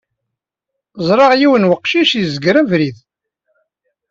[1.07, 2.97] Ẓriɣ yiwen weqcic yezger abrid.